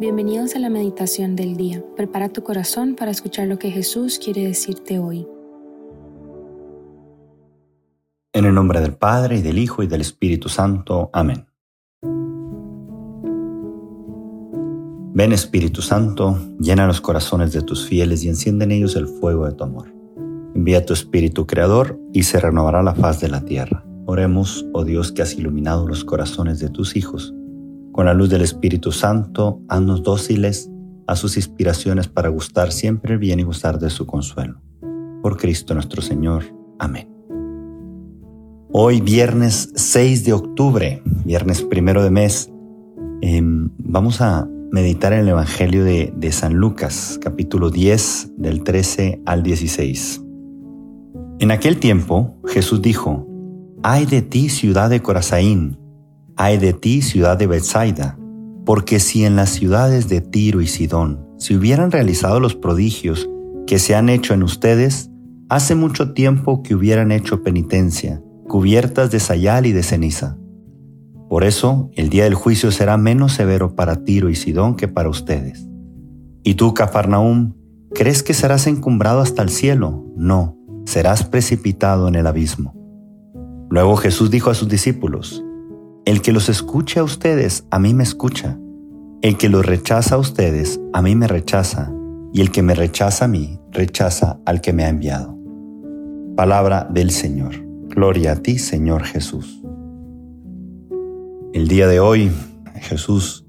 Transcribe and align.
Bienvenidos 0.00 0.56
a 0.56 0.58
la 0.60 0.70
meditación 0.70 1.36
del 1.36 1.58
día. 1.58 1.84
Prepara 1.94 2.30
tu 2.30 2.42
corazón 2.42 2.94
para 2.94 3.10
escuchar 3.10 3.46
lo 3.48 3.58
que 3.58 3.70
Jesús 3.70 4.18
quiere 4.18 4.46
decirte 4.46 4.98
hoy. 4.98 5.28
En 8.32 8.46
el 8.46 8.54
nombre 8.54 8.80
del 8.80 8.94
Padre 8.94 9.36
y 9.36 9.42
del 9.42 9.58
Hijo 9.58 9.82
y 9.82 9.88
del 9.88 10.00
Espíritu 10.00 10.48
Santo. 10.48 11.10
Amén. 11.12 11.44
Ven 15.12 15.32
Espíritu 15.32 15.82
Santo, 15.82 16.38
llena 16.58 16.86
los 16.86 17.02
corazones 17.02 17.52
de 17.52 17.60
tus 17.60 17.86
fieles 17.86 18.24
y 18.24 18.30
enciende 18.30 18.64
en 18.64 18.70
ellos 18.70 18.96
el 18.96 19.06
fuego 19.06 19.44
de 19.44 19.52
tu 19.52 19.64
amor. 19.64 19.92
Envía 20.54 20.86
tu 20.86 20.94
Espíritu 20.94 21.46
Creador 21.46 22.00
y 22.14 22.22
se 22.22 22.40
renovará 22.40 22.82
la 22.82 22.94
faz 22.94 23.20
de 23.20 23.28
la 23.28 23.44
tierra. 23.44 23.84
Oremos, 24.06 24.64
oh 24.72 24.84
Dios 24.84 25.12
que 25.12 25.20
has 25.20 25.34
iluminado 25.34 25.86
los 25.86 26.06
corazones 26.06 26.58
de 26.58 26.70
tus 26.70 26.96
hijos. 26.96 27.34
Con 27.92 28.06
la 28.06 28.14
luz 28.14 28.30
del 28.30 28.42
Espíritu 28.42 28.92
Santo, 28.92 29.60
haznos 29.68 30.02
dóciles 30.02 30.70
a 31.06 31.16
sus 31.16 31.36
inspiraciones 31.36 32.06
para 32.06 32.28
gustar 32.28 32.70
siempre 32.70 33.14
el 33.14 33.18
bien 33.18 33.40
y 33.40 33.42
gustar 33.42 33.80
de 33.80 33.90
su 33.90 34.06
consuelo. 34.06 34.60
Por 35.22 35.36
Cristo 35.36 35.74
nuestro 35.74 36.00
Señor. 36.00 36.44
Amén. 36.78 37.08
Hoy 38.72 39.00
viernes 39.00 39.72
6 39.74 40.24
de 40.24 40.32
octubre, 40.32 41.02
viernes 41.24 41.62
primero 41.62 42.04
de 42.04 42.10
mes, 42.10 42.48
em, 43.22 43.70
vamos 43.78 44.20
a 44.20 44.48
meditar 44.70 45.12
en 45.12 45.20
el 45.20 45.28
Evangelio 45.28 45.82
de, 45.82 46.12
de 46.16 46.30
San 46.30 46.54
Lucas, 46.54 47.18
capítulo 47.20 47.70
10, 47.70 48.34
del 48.36 48.62
13 48.62 49.20
al 49.26 49.42
16. 49.42 50.22
En 51.40 51.50
aquel 51.50 51.80
tiempo 51.80 52.36
Jesús 52.46 52.80
dijo, 52.80 53.26
Ay 53.82 54.06
de 54.06 54.22
ti, 54.22 54.48
ciudad 54.48 54.90
de 54.90 55.02
Corazaín, 55.02 55.79
ay 56.40 56.56
de 56.56 56.72
ti, 56.72 57.02
ciudad 57.02 57.36
de 57.36 57.46
Bethsaida, 57.46 58.18
porque 58.64 58.98
si 58.98 59.26
en 59.26 59.36
las 59.36 59.50
ciudades 59.50 60.08
de 60.08 60.22
Tiro 60.22 60.62
y 60.62 60.66
Sidón 60.66 61.22
se 61.36 61.54
hubieran 61.54 61.90
realizado 61.90 62.40
los 62.40 62.54
prodigios 62.54 63.28
que 63.66 63.78
se 63.78 63.94
han 63.94 64.08
hecho 64.08 64.32
en 64.32 64.42
ustedes, 64.42 65.10
hace 65.50 65.74
mucho 65.74 66.14
tiempo 66.14 66.62
que 66.62 66.74
hubieran 66.74 67.12
hecho 67.12 67.42
penitencia, 67.42 68.22
cubiertas 68.48 69.10
de 69.10 69.20
sayal 69.20 69.66
y 69.66 69.72
de 69.72 69.82
ceniza. 69.82 70.38
Por 71.28 71.44
eso 71.44 71.90
el 71.92 72.08
día 72.08 72.24
del 72.24 72.34
juicio 72.34 72.70
será 72.70 72.96
menos 72.96 73.34
severo 73.34 73.76
para 73.76 74.02
Tiro 74.02 74.30
y 74.30 74.34
Sidón 74.34 74.76
que 74.76 74.88
para 74.88 75.10
ustedes. 75.10 75.68
Y 76.42 76.54
tú, 76.54 76.72
Cafarnaúm, 76.72 77.52
¿crees 77.92 78.22
que 78.22 78.32
serás 78.32 78.66
encumbrado 78.66 79.20
hasta 79.20 79.42
el 79.42 79.50
cielo? 79.50 80.06
No, 80.16 80.56
serás 80.86 81.22
precipitado 81.22 82.08
en 82.08 82.14
el 82.14 82.26
abismo. 82.26 82.74
Luego 83.68 83.96
Jesús 83.96 84.30
dijo 84.30 84.48
a 84.48 84.54
sus 84.54 84.70
discípulos, 84.70 85.44
El 86.10 86.22
que 86.22 86.32
los 86.32 86.48
escuche 86.48 86.98
a 86.98 87.04
ustedes, 87.04 87.66
a 87.70 87.78
mí 87.78 87.94
me 87.94 88.02
escucha. 88.02 88.58
El 89.22 89.38
que 89.38 89.48
los 89.48 89.64
rechaza 89.64 90.16
a 90.16 90.18
ustedes, 90.18 90.80
a 90.92 91.02
mí 91.02 91.14
me 91.14 91.28
rechaza. 91.28 91.92
Y 92.32 92.40
el 92.40 92.50
que 92.50 92.62
me 92.62 92.74
rechaza 92.74 93.26
a 93.26 93.28
mí, 93.28 93.60
rechaza 93.70 94.40
al 94.44 94.60
que 94.60 94.72
me 94.72 94.82
ha 94.82 94.88
enviado. 94.88 95.38
Palabra 96.34 96.88
del 96.92 97.12
Señor. 97.12 97.52
Gloria 97.90 98.32
a 98.32 98.36
ti, 98.42 98.58
Señor 98.58 99.04
Jesús. 99.04 99.62
El 101.52 101.68
día 101.68 101.86
de 101.86 102.00
hoy, 102.00 102.32
Jesús 102.80 103.46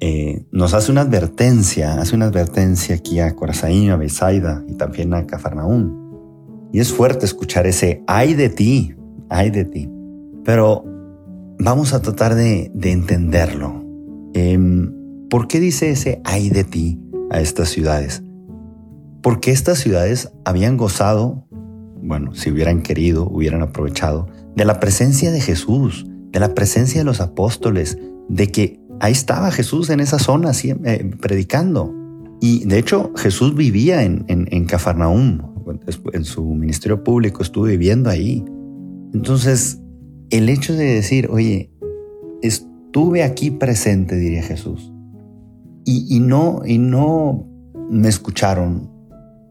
eh, 0.00 0.44
nos 0.50 0.74
hace 0.74 0.90
una 0.90 1.02
advertencia, 1.02 2.00
hace 2.00 2.16
una 2.16 2.24
advertencia 2.24 2.96
aquí 2.96 3.20
a 3.20 3.36
Corazaín, 3.36 3.90
a 3.90 3.96
Besaida 3.96 4.64
y 4.66 4.74
también 4.74 5.14
a 5.14 5.24
Cafarnaún 5.24 6.68
y 6.72 6.80
es 6.80 6.92
fuerte 6.92 7.26
escuchar 7.26 7.68
ese 7.68 8.02
ay 8.08 8.34
de 8.34 8.48
ti, 8.48 8.96
ay 9.28 9.50
de 9.50 9.64
ti. 9.64 9.88
Pero 10.44 10.97
vamos 11.58 11.92
a 11.92 12.02
tratar 12.02 12.34
de, 12.34 12.70
entenderlo. 12.82 13.84
Em, 14.34 14.92
¿Por 15.28 15.48
qué 15.48 15.60
dice 15.60 15.90
ese 15.90 16.20
ay 16.24 16.50
de 16.50 16.64
ti 16.64 17.00
a 17.30 17.40
estas 17.40 17.68
ciudades? 17.68 18.22
Porque 19.22 19.50
estas 19.50 19.78
ciudades 19.78 20.30
habían 20.44 20.76
gozado, 20.76 21.46
bueno, 22.02 22.34
si 22.34 22.50
hubieran 22.50 22.82
querido, 22.82 23.28
hubieran 23.28 23.62
aprovechado, 23.62 24.28
de 24.56 24.64
la 24.64 24.80
presencia 24.80 25.30
de 25.30 25.40
Jesús, 25.40 26.06
de 26.32 26.40
la 26.40 26.54
presencia 26.54 27.00
de 27.00 27.04
los 27.04 27.20
apóstoles, 27.20 27.98
de 28.28 28.48
que 28.48 28.80
ahí 29.00 29.12
estaba 29.12 29.50
Jesús 29.50 29.90
en 29.90 30.00
esa 30.00 30.18
zona 30.18 30.52
eh, 30.62 31.10
predicando. 31.20 31.94
Y 32.40 32.64
de 32.66 32.78
hecho 32.78 33.12
Jesús 33.16 33.54
vivía 33.54 34.04
en, 34.04 34.24
en, 34.28 34.46
en 34.50 34.64
Cafarnaúm, 34.64 35.40
en 36.12 36.24
su 36.24 36.44
ministerio 36.54 37.04
público, 37.04 37.42
estuve 37.42 37.72
viviendo 37.72 38.08
ahí. 38.08 38.44
Entonces, 39.12 39.80
el 40.30 40.48
hecho 40.48 40.74
de 40.74 40.84
decir, 40.84 41.28
oye, 41.30 41.70
estuve 42.42 43.22
aquí 43.22 43.50
presente, 43.50 44.16
diría 44.16 44.42
Jesús, 44.42 44.92
y, 45.84 46.20
no, 46.20 46.60
y 46.66 46.76
no 46.76 47.48
me 47.90 48.08
escucharon. 48.08 48.90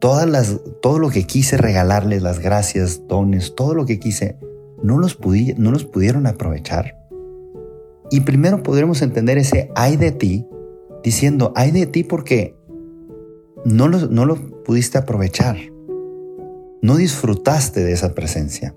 Todas 0.00 0.28
las, 0.28 0.60
todo 0.82 0.98
lo 0.98 1.08
que 1.08 1.24
quise 1.24 1.56
regalarles, 1.56 2.20
las 2.20 2.40
gracias, 2.40 3.08
dones, 3.08 3.54
todo 3.54 3.74
lo 3.74 3.86
que 3.86 3.98
quise, 3.98 4.38
no 4.82 4.98
los, 4.98 5.18
no 5.56 5.70
los 5.70 5.84
pudieron 5.84 6.26
aprovechar. 6.26 6.98
Y 8.10 8.20
primero 8.20 8.62
podremos 8.62 9.00
entender 9.00 9.38
ese 9.38 9.70
ay 9.74 9.96
de 9.96 10.12
ti, 10.12 10.46
diciendo 11.02 11.54
ay 11.56 11.70
de 11.70 11.86
ti 11.86 12.04
porque 12.04 12.54
no 13.64 13.88
no 13.88 14.26
lo 14.26 14.62
pudiste 14.62 14.98
aprovechar 14.98 15.56
no 16.86 16.96
disfrutaste 16.96 17.82
de 17.82 17.92
esa 17.92 18.14
presencia. 18.14 18.76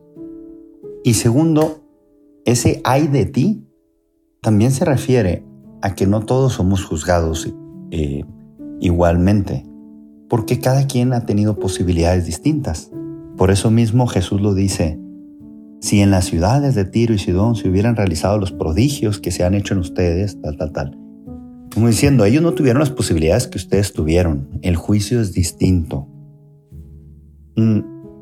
Y 1.04 1.14
segundo, 1.14 1.79
ese 2.52 2.82
hay 2.84 3.08
de 3.08 3.26
ti 3.26 3.66
también 4.42 4.72
se 4.72 4.86
refiere 4.86 5.44
a 5.82 5.94
que 5.96 6.08
no 6.08 6.22
todos 6.22 6.54
somos 6.54 6.84
juzgados 6.84 7.54
eh, 7.92 8.24
igualmente, 8.80 9.66
porque 10.30 10.60
cada 10.60 10.88
quien 10.88 11.14
ha 11.14 11.26
tenido 11.26 11.60
posibilidades 11.60 12.26
distintas. 12.26 12.92
Por 13.38 13.52
eso 13.52 13.70
mismo 13.72 14.08
Jesús 14.08 14.42
lo 14.42 14.54
dice, 14.54 15.00
si 15.80 16.02
en 16.02 16.12
las 16.12 16.26
ciudades 16.26 16.76
de 16.76 16.86
Tiro 16.86 17.14
y 17.14 17.20
Sidón 17.20 17.56
se 17.56 17.70
hubieran 17.70 17.96
realizado 17.96 18.38
los 18.38 18.52
prodigios 18.52 19.20
que 19.20 19.32
se 19.32 19.44
han 19.44 19.54
hecho 19.54 19.74
en 19.74 19.82
ustedes, 19.82 20.42
tal, 20.42 20.58
tal, 20.58 20.72
tal. 20.72 20.98
Como 21.74 21.88
diciendo, 21.88 22.26
ellos 22.26 22.42
no 22.42 22.54
tuvieron 22.54 22.80
las 22.80 22.90
posibilidades 22.90 23.48
que 23.48 23.60
ustedes 23.60 23.94
tuvieron. 23.94 24.50
El 24.64 24.76
juicio 24.76 25.22
es 25.22 25.34
distinto. 25.34 26.08
Mm, 27.56 27.80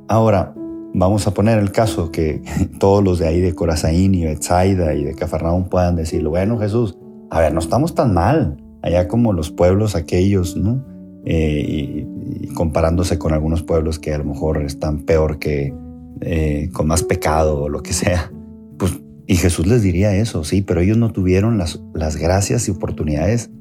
ahora, 0.10 0.54
vamos 0.94 1.28
a 1.28 1.34
poner 1.34 1.60
el 1.60 1.72
caso 1.72 2.12
que 2.12 2.42
todos 2.80 3.04
los 3.04 3.20
de 3.20 3.28
ahí 3.28 3.42
de 3.42 3.54
Corazaín 3.54 4.16
y 4.16 4.26
Betsaida 4.26 4.94
y 4.94 5.04
de 5.04 5.16
Cafarnaúm 5.16 5.70
puedan 5.70 5.96
decirlo, 5.96 6.32
bueno 6.32 6.58
Jesús, 6.58 6.98
a 7.30 7.42
ver, 7.42 7.54
no 7.54 7.60
estamos 7.60 7.96
tan 7.96 8.14
mal, 8.14 8.58
allá 8.82 9.08
como 9.08 9.34
los 9.34 9.52
pueblos 9.52 9.96
aquellos, 9.96 10.56
¿no? 10.56 10.86
Eh, 11.26 12.06
y, 12.10 12.48
comparándose 12.54 13.20
con 13.20 13.34
algunos 13.34 13.64
pueblos 13.64 14.00
que 14.00 14.14
a 14.14 14.18
lo 14.18 14.24
mejor 14.24 14.62
están 14.64 15.00
peor 15.04 15.40
que, 15.40 15.74
eh, 16.22 16.70
con 16.74 16.88
más 16.88 17.04
pecado 17.04 17.64
o 17.64 17.70
lo 17.70 17.84
que 17.84 17.94
sea. 17.94 18.32
Pues, 18.78 19.00
y 19.28 19.36
Jesús 19.36 19.68
les 19.68 19.82
diría 19.82 20.16
eso, 20.16 20.44
sí, 20.44 20.62
pero 20.62 20.80
ellos 20.80 20.98
no 20.98 21.12
tuvieron 21.12 21.58
las, 21.58 21.82
las 21.94 22.16
gracias 22.16 22.68
y 22.68 22.72
oportunidades 22.72 23.52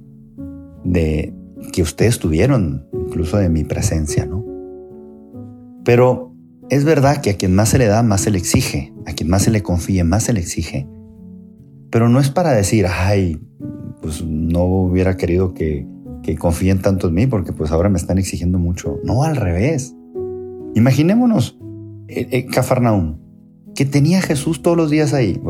de 0.85 1.35
que 1.73 1.83
ustedes 1.83 2.19
tuvieron, 2.21 2.87
incluso 2.93 3.37
de 3.37 3.49
mi 3.49 3.65
presencia, 3.65 4.27
¿no? 4.27 4.45
Pero 5.85 6.36
es 6.71 6.85
verdad 6.85 7.21
que 7.21 7.31
a 7.31 7.37
quien 7.37 7.55
más 7.55 7.71
se 7.71 7.79
le 7.79 7.87
da, 7.87 8.03
más 8.03 8.23
se 8.23 8.31
le 8.31 8.39
exige, 8.39 8.93
a 9.07 9.13
quien 9.13 9.29
más 9.29 9.43
se 9.43 9.51
le 9.51 9.63
confíe, 9.63 10.05
más 10.05 10.25
se 10.25 10.33
le 10.33 10.41
exige. 10.41 10.89
Pero 11.91 12.09
no 12.09 12.21
es 12.21 12.31
para 12.31 12.53
decir, 12.53 12.87
ay, 12.87 13.41
pues 14.03 14.25
no 14.25 14.65
hubiera 14.65 15.17
querido 15.17 15.55
que, 15.55 15.87
que 16.23 16.37
confíen 16.37 16.83
tanto 16.83 17.09
en 17.09 17.15
mí 17.15 17.27
porque 17.27 17.53
pues 17.53 17.71
ahora 17.71 17.89
me 17.89 17.99
están 17.99 18.19
exigiendo 18.19 18.59
mucho. 18.59 18.99
No, 19.05 19.23
al 19.23 19.37
revés. 19.37 19.95
Imaginémonos 20.75 21.59
eh, 22.09 22.29
eh, 22.31 22.47
Cafarnaúm, 22.47 23.19
que 23.75 23.85
tenía 23.85 24.21
Jesús 24.21 24.63
todos 24.63 24.77
los 24.77 24.91
días 24.91 25.15
ahí, 25.15 25.41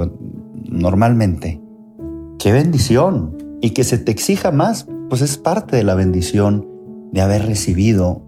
normalmente. 0.69 1.61
¡Qué 2.39 2.53
bendición! 2.53 3.37
Y 3.61 3.71
que 3.71 3.85
se 3.85 3.99
te 3.99 4.13
exija 4.13 4.53
más, 4.53 4.87
pues 5.09 5.23
es 5.23 5.39
parte 5.39 5.77
de 5.77 5.85
la 5.85 5.95
bendición 5.95 6.69
de 7.13 7.23
haber 7.23 7.47
recibido 7.47 8.26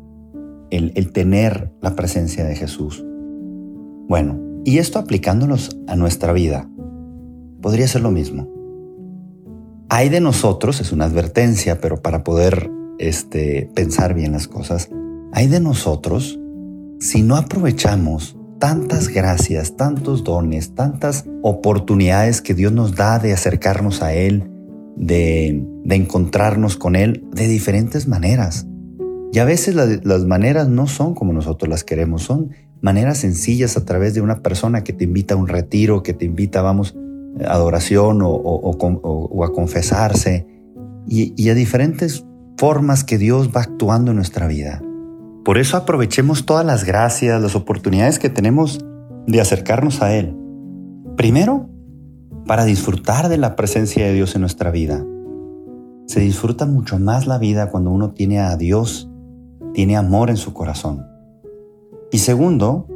el, 0.70 1.12
tener 1.12 1.72
la 1.80 1.94
presencia 1.96 2.44
de 2.44 2.56
Jesús. 2.56 3.04
Bueno, 4.08 4.40
y 4.64 4.78
esto 4.78 4.98
aplicándonos 4.98 5.78
a 5.86 5.96
nuestra 5.96 6.32
vida, 6.32 6.68
podría 7.60 7.88
ser 7.88 8.02
lo 8.02 8.10
mismo. 8.10 8.48
Hay 9.88 10.08
de 10.08 10.20
nosotros, 10.20 10.80
es 10.80 10.92
una 10.92 11.06
advertencia, 11.06 11.80
pero 11.80 12.02
para 12.02 12.24
poder 12.24 12.70
este, 12.98 13.70
pensar 13.74 14.14
bien 14.14 14.32
las 14.32 14.48
cosas, 14.48 14.90
hay 15.32 15.46
de 15.46 15.60
nosotros 15.60 16.38
si 17.00 17.22
no 17.22 17.36
aprovechamos 17.36 18.36
tantas 18.58 19.08
gracias, 19.08 19.76
tantos 19.76 20.24
dones, 20.24 20.74
tantas 20.74 21.24
oportunidades 21.42 22.42
que 22.42 22.54
Dios 22.54 22.72
nos 22.72 22.96
da 22.96 23.18
de 23.18 23.32
acercarnos 23.32 24.02
a 24.02 24.12
Él, 24.14 24.50
de, 24.96 25.64
de 25.84 25.94
encontrarnos 25.94 26.76
con 26.76 26.96
Él 26.96 27.24
de 27.32 27.46
diferentes 27.46 28.08
maneras. 28.08 28.66
Y 29.32 29.38
a 29.38 29.44
veces 29.44 29.74
las 29.74 30.24
maneras 30.24 30.68
no 30.68 30.86
son 30.86 31.14
como 31.14 31.32
nosotros 31.32 31.68
las 31.68 31.84
queremos, 31.84 32.22
son 32.22 32.50
maneras 32.80 33.18
sencillas 33.18 33.76
a 33.76 33.84
través 33.84 34.14
de 34.14 34.20
una 34.20 34.42
persona 34.42 34.84
que 34.84 34.92
te 34.92 35.04
invita 35.04 35.34
a 35.34 35.36
un 35.36 35.48
retiro, 35.48 36.02
que 36.02 36.14
te 36.14 36.24
invita, 36.24 36.62
vamos, 36.62 36.96
a 37.44 37.52
adoración 37.52 38.20
o, 38.22 39.44
a 39.44 39.52
confesarse. 39.52 40.46
y, 41.06 41.48
a 41.48 41.54
diferentes 41.54 42.24
formas 42.58 43.04
que 43.04 43.18
Dios 43.18 43.50
va 43.54 43.62
actuando 43.62 44.10
en 44.10 44.16
nuestra 44.16 44.46
vida. 44.46 44.82
Por 45.44 45.56
eso 45.56 45.76
aprovechemos 45.76 46.44
todas 46.44 46.66
las 46.66 46.84
gracias, 46.84 47.40
las 47.40 47.54
oportunidades 47.54 48.18
que 48.18 48.28
tenemos 48.28 48.84
de 49.26 49.40
acercarnos 49.40 50.02
a 50.02 50.14
Él. 50.14 50.36
Primero, 51.16 51.70
para 52.46 52.64
disfrutar 52.64 53.28
de 53.28 53.38
la 53.38 53.56
presencia 53.56 54.06
de 54.06 54.14
Dios 54.14 54.34
en 54.34 54.40
nuestra 54.40 54.70
vida. 54.70 55.04
Se 56.06 56.20
disfruta 56.20 56.66
mucho 56.66 56.98
más 56.98 57.26
la 57.26 57.38
vida 57.38 57.70
cuando 57.70 57.90
uno 57.90 58.10
tiene 58.10 58.40
a 58.40 58.56
Dios, 58.56 59.07
tiene 59.74 59.96
amor 59.96 60.30
en 60.30 60.36
su 60.36 60.52
corazón. 60.52 61.06
Y 62.10 62.18
segundo, 62.18 62.86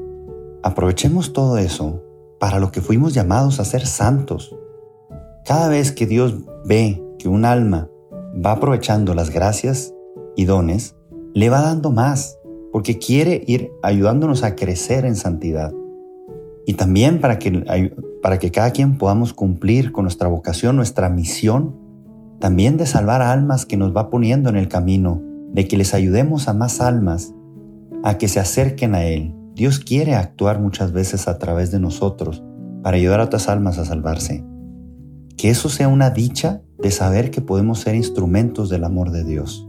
aprovechemos 0.63 1.33
todo 1.33 1.59
eso 1.59 2.03
para 2.39 2.59
lo 2.59 2.73
que 2.73 2.81
fuimos 2.81 3.15
llamados 3.15 3.61
a 3.61 3.65
ser 3.65 3.87
santos. 3.87 4.57
Cada 5.45 5.69
vez 5.69 5.93
que 5.93 6.07
Dios 6.07 6.37
ve 6.65 7.03
que 7.19 7.29
un 7.29 7.45
alma 7.45 7.89
va 8.35 8.53
aprovechando 8.53 9.15
las 9.15 9.31
gracias 9.31 9.95
y 10.37 10.45
dones, 10.45 10.97
le 11.35 11.51
va 11.51 11.61
dando 11.61 11.91
más, 11.91 12.39
porque 12.73 12.99
quiere 12.99 13.43
ir 13.47 13.71
ayudándonos 13.83 14.45
a 14.45 14.57
crecer 14.57 15.05
en 15.05 15.17
santidad. 15.17 15.73
Y 16.67 16.75
también 16.75 17.21
para 17.21 17.39
que, 17.39 17.95
para 18.23 18.39
que 18.39 18.51
cada 18.51 18.71
quien 18.71 18.99
podamos 18.99 19.33
cumplir 19.33 19.93
con 19.93 20.05
nuestra 20.05 20.29
vocación, 20.29 20.77
nuestra 20.77 21.09
misión, 21.09 21.77
también 22.39 22.77
de 22.77 22.87
salvar 22.87 23.23
almas 23.23 23.67
que 23.67 23.77
nos 23.77 23.95
va 23.95 24.11
poniendo 24.11 24.49
en 24.51 24.57
el 24.57 24.69
camino, 24.69 25.23
de 25.53 25.69
que 25.69 25.77
les 25.77 25.95
ayudemos 25.95 26.49
a 26.49 26.55
más 26.55 26.81
almas 26.81 27.35
a 28.03 28.19
que 28.19 28.29
se 28.29 28.41
acerquen 28.41 28.95
a 28.95 29.05
Él. 29.05 29.35
Dios 29.55 29.79
quiere 29.79 30.15
actuar 30.15 30.61
muchas 30.61 30.93
veces 30.93 31.29
a 31.29 31.39
través 31.39 31.71
de 31.71 31.79
nosotros 31.79 32.43
para 32.83 32.97
ayudar 32.97 33.21
a 33.21 33.25
otras 33.25 33.49
almas 33.49 33.79
a 33.79 33.85
salvarse. 33.85 34.45
Que 35.37 35.51
eso 35.51 35.69
sea 35.69 35.89
una 35.89 36.11
dicha 36.11 36.63
de 36.79 36.91
saber 36.91 37.31
que 37.31 37.41
podemos 37.41 37.81
ser 37.81 37.95
instrumentos 37.95 38.69
del 38.69 38.85
amor 38.85 39.11
de 39.11 39.25
Dios. 39.25 39.69